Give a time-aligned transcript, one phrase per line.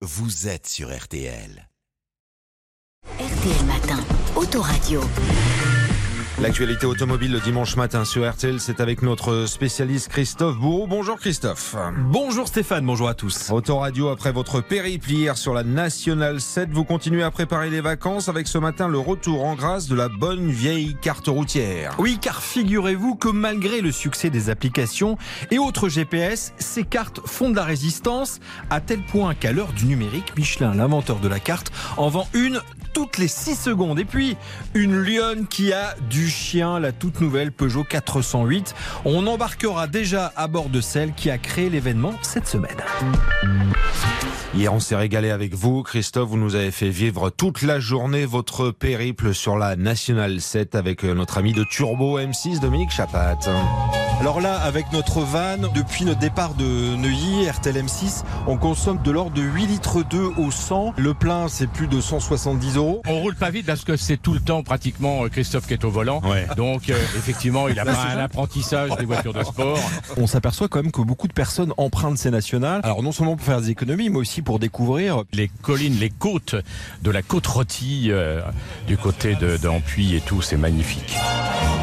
[0.00, 1.68] vous êtes sur RTL.
[3.18, 3.98] RTL Matin,
[4.36, 5.00] Autoradio.
[6.40, 10.86] L'actualité automobile le dimanche matin sur RTL, c'est avec notre spécialiste Christophe Bourreau.
[10.86, 11.74] Bonjour Christophe.
[11.98, 13.50] Bonjour Stéphane, bonjour à tous.
[13.50, 18.28] Autoradio, après votre périple hier sur la Nationale 7, vous continuez à préparer les vacances
[18.28, 21.96] avec ce matin le retour en grâce de la bonne vieille carte routière.
[21.98, 25.18] Oui, car figurez-vous que malgré le succès des applications
[25.50, 28.38] et autres GPS, ces cartes font de la résistance
[28.70, 32.60] à tel point qu'à l'heure du numérique, Michelin, l'inventeur de la carte, en vend une
[32.94, 33.98] toutes les 6 secondes.
[33.98, 34.36] Et puis,
[34.74, 38.74] une lionne qui a du chien, la toute nouvelle Peugeot 408.
[39.04, 42.76] On embarquera déjà à bord de celle qui a créé l'événement cette semaine.
[44.54, 45.82] Hier, on s'est régalé avec vous.
[45.82, 50.74] Christophe, vous nous avez fait vivre toute la journée votre périple sur la Nationale 7
[50.74, 53.38] avec euh, notre ami de Turbo M6, Dominique Chapat.
[54.20, 56.64] Alors là, avec notre van, depuis notre départ de
[56.96, 60.94] Neuilly, RTL M6, on consomme de l'ordre de 8 litres 2 au 100.
[60.96, 63.00] Le plein, c'est plus de 170 euros.
[63.06, 65.84] On roule pas vite parce que c'est tout le temps pratiquement euh, Christophe qui est
[65.84, 66.20] au volant.
[66.56, 69.78] Donc euh, effectivement, il a pas un apprentissage des voitures de sport.
[70.16, 72.80] On s'aperçoit quand même que beaucoup de personnes empruntent ces nationales.
[72.82, 75.22] Alors non seulement pour faire des économies, mais aussi pour découvrir.
[75.32, 76.56] Les collines, les côtes
[77.02, 78.40] de la côte rôtie euh,
[78.88, 79.58] du côté de
[79.98, 81.16] et tout, c'est magnifique.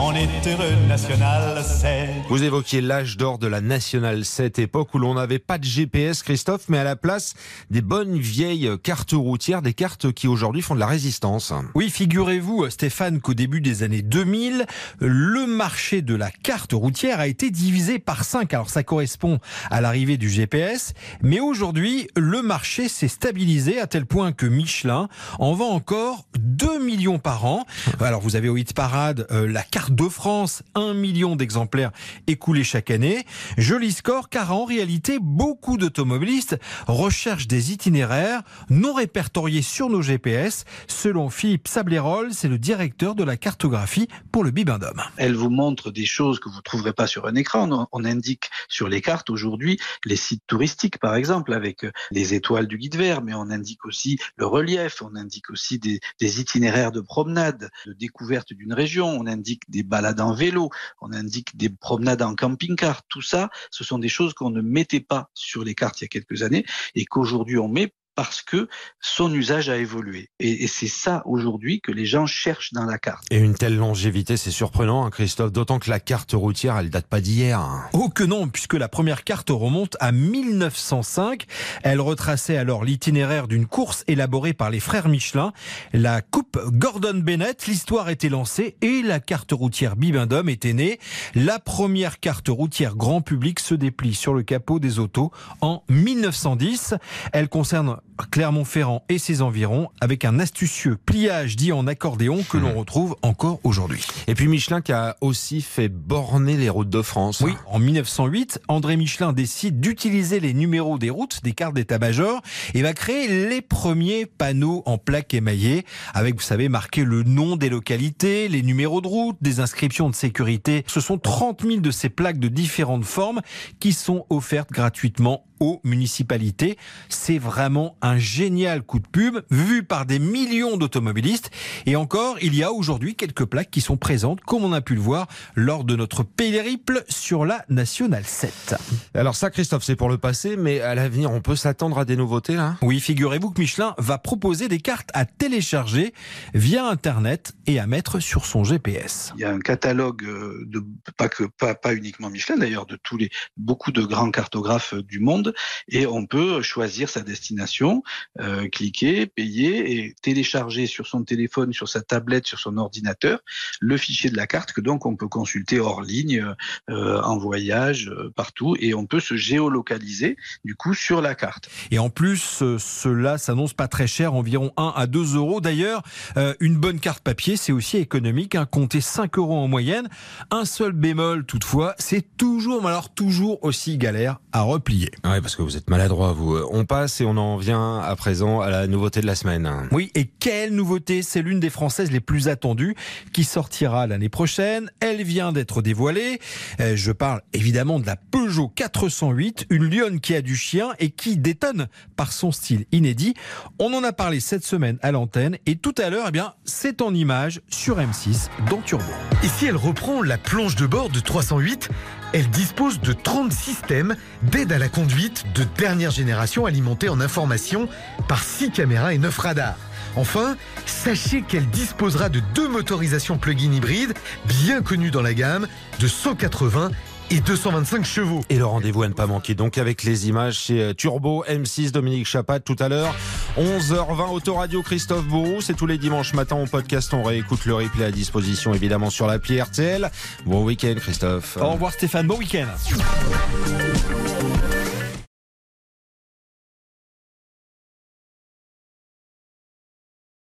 [0.00, 2.08] On est heureux, National 7.
[2.28, 6.22] Vous évoquiez l'âge d'or de la Nationale 7, époque où l'on n'avait pas de GPS,
[6.22, 7.34] Christophe, mais à la place
[7.70, 11.52] des bonnes vieilles cartes routières, des cartes qui aujourd'hui font de la résistance.
[11.74, 14.66] Oui, figurez-vous, Stéphane, qu'au début des années 2000,
[15.00, 18.54] le marché de la carte routière a été divisé par 5.
[18.54, 24.06] Alors ça correspond à l'arrivée du GPS, mais aujourd'hui, le marché s'est stabilisé à tel
[24.06, 25.08] point que Michelin
[25.40, 27.64] en vend encore 2 millions par an.
[27.98, 31.92] Alors vous avez au hit parade euh, la carte de France, 1 million d'exemplaires
[32.26, 33.24] écoulés chaque année.
[33.56, 40.64] Joli score car en réalité, beaucoup d'automobilistes recherchent des itinéraires non répertoriés sur nos GPS.
[40.86, 45.02] Selon Philippe Sablérol, c'est le directeur de la cartographie pour le Bibendum.
[45.16, 47.70] Elle vous montre des choses que vous ne trouverez pas sur un écran.
[47.70, 52.34] On, on indique sur les cartes aujourd'hui les sites touristiques, par exemple, avec euh, les
[52.34, 56.40] étoiles du guide vert, mais on indique aussi le relief, on indique aussi des, des
[56.40, 61.56] itinéraires de promenade, de découverte d'une région, on indique des balades en vélo, on indique
[61.56, 63.02] des promenades en camping-car.
[63.08, 66.06] Tout ça, ce sont des choses qu'on ne mettait pas sur les cartes il y
[66.06, 68.66] a quelques années et qu'aujourd'hui on met parce que
[69.00, 70.28] son usage a évolué.
[70.40, 73.22] Et, et c'est ça aujourd'hui que les gens cherchent dans la carte.
[73.30, 77.06] Et une telle longévité, c'est surprenant, hein, Christophe, d'autant que la carte routière, elle date
[77.06, 77.60] pas d'hier.
[77.60, 77.84] hein.
[77.92, 81.44] Oh que non, puisque la première carte remonte à 1905.
[81.84, 85.52] Elle retraçait alors l'itinéraire d'une course élaborée par les frères Michelin,
[85.92, 87.68] la Coupe Gordon Bennett.
[87.68, 90.98] L'histoire était lancée et la carte routière Bibendum était née.
[91.36, 95.30] La première carte routière grand public se déplie sur le capot des autos
[95.60, 96.94] en 1910.
[97.32, 102.74] Elle concerne Clermont-Ferrand et ses environs avec un astucieux pliage dit en accordéon que l'on
[102.74, 104.04] retrouve encore aujourd'hui.
[104.26, 107.40] Et puis Michelin qui a aussi fait borner les routes de France.
[107.40, 112.42] Oui, en 1908, André Michelin décide d'utiliser les numéros des routes des cartes d'état-major
[112.74, 117.56] et va créer les premiers panneaux en plaques émaillées avec, vous savez, marqué le nom
[117.56, 120.84] des localités, les numéros de route, des inscriptions de sécurité.
[120.86, 123.40] Ce sont 30 000 de ces plaques de différentes formes
[123.80, 126.78] qui sont offertes gratuitement aux municipalités.
[127.08, 131.50] C'est vraiment un génial coup de pub vu par des millions d'automobilistes.
[131.86, 134.94] Et encore, il y a aujourd'hui quelques plaques qui sont présentes, comme on a pu
[134.94, 138.76] le voir lors de notre périple sur la Nationale 7.
[139.14, 142.16] Alors ça, Christophe, c'est pour le passé, mais à l'avenir, on peut s'attendre à des
[142.16, 142.76] nouveautés là?
[142.82, 146.12] Oui, figurez-vous que Michelin va proposer des cartes à télécharger
[146.54, 149.32] via Internet et à mettre sur son GPS.
[149.36, 150.84] Il y a un catalogue euh, de
[151.16, 155.20] pas que pas, pas uniquement Michelin d'ailleurs de tous les beaucoup de grands cartographes du
[155.20, 155.47] monde
[155.88, 158.02] et on peut choisir sa destination,
[158.40, 163.40] euh, cliquer, payer et télécharger sur son téléphone, sur sa tablette, sur son ordinateur
[163.80, 166.54] le fichier de la carte que donc on peut consulter hors ligne,
[166.90, 171.68] euh, en voyage, euh, partout et on peut se géolocaliser du coup sur la carte.
[171.90, 175.60] Et en plus, euh, cela s'annonce pas très cher, environ 1 à 2 euros.
[175.60, 176.02] D'ailleurs,
[176.36, 180.08] euh, une bonne carte papier, c'est aussi économique, hein, compter 5 euros en moyenne.
[180.50, 185.10] Un seul bémol toutefois, c'est toujours, mais alors toujours aussi galère à replier.
[185.38, 186.58] Oui, parce que vous êtes maladroit, vous.
[186.72, 189.70] On passe et on en vient à présent à la nouveauté de la semaine.
[189.92, 191.22] Oui, et quelle nouveauté?
[191.22, 192.96] C'est l'une des françaises les plus attendues
[193.32, 194.90] qui sortira l'année prochaine.
[194.98, 196.40] Elle vient d'être dévoilée.
[196.80, 201.10] Euh, je parle évidemment de la Peugeot 408, une lionne qui a du chien et
[201.10, 201.86] qui détonne
[202.16, 203.34] par son style inédit.
[203.78, 207.00] On en a parlé cette semaine à l'antenne et tout à l'heure, eh bien, c'est
[207.00, 209.04] en image sur M6 dans Turbo.
[209.44, 211.90] Et si elle reprend la planche de bord de 308
[212.32, 217.88] Elle dispose de 30 systèmes d'aide à la conduite de dernière génération alimentés en information
[218.28, 219.76] par 6 caméras et 9 radars.
[220.16, 224.14] Enfin, sachez qu'elle disposera de deux motorisations plug-in hybrides
[224.46, 225.66] bien connues dans la gamme
[226.00, 226.90] de 180
[227.30, 228.40] et 225 chevaux.
[228.48, 231.90] Et le rendez-vous à ne pas manquer donc avec les images chez euh, Turbo M6
[231.90, 233.14] Dominique Chapat tout à l'heure.
[233.58, 237.12] 11h20 Autoradio Christophe Bourou c'est tous les dimanches matin on podcast.
[237.12, 240.10] On réécoute le replay à disposition évidemment sur l'appli RTL
[240.46, 241.58] bon week-end Christophe.
[241.60, 242.26] Au revoir Stéphane.
[242.26, 242.66] Bon week-end